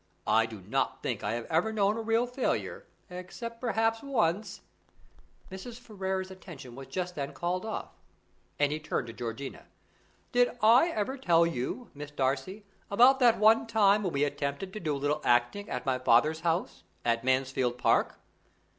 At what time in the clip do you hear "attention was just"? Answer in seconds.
6.31-7.13